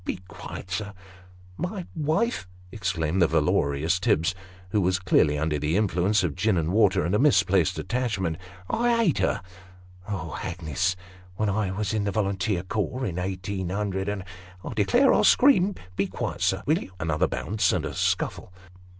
Be 0.03 0.17
quiet, 0.27 0.71
sir!"" 0.71 0.93
My 1.57 1.85
wife!" 1.95 2.47
exclaimed 2.71 3.21
the 3.21 3.27
valorous 3.27 3.99
Tibbs, 3.99 4.33
who 4.71 4.81
was 4.81 4.97
clearly 4.97 5.37
under 5.37 5.59
the 5.59 5.77
influence 5.77 6.23
of 6.23 6.33
gin 6.33 6.57
and 6.57 6.71
water, 6.73 7.05
and 7.05 7.13
a 7.13 7.19
misplaced 7.19 7.77
attachment;" 7.77 8.37
I 8.67 9.03
ate 9.03 9.19
her! 9.19 9.43
Oh, 10.09 10.39
Hagnes! 10.41 10.95
when 11.35 11.49
I 11.49 11.69
was 11.69 11.93
in 11.93 12.05
the 12.05 12.11
volunteer 12.11 12.63
corps, 12.63 13.05
in 13.05 13.19
eighteen 13.19 13.69
hundred 13.69 14.09
and 14.09 14.23
""I 14.65 14.73
declare 14.73 15.13
I'll 15.13 15.23
scream. 15.23 15.75
Be 15.95 16.07
quiet, 16.07 16.41
sir, 16.41 16.63
will 16.65 16.79
you?" 16.79 16.93
(Another 16.99 17.27
bounce 17.27 17.71
and 17.71 17.85
a 17.85 17.93
scuffle.) 17.93 18.51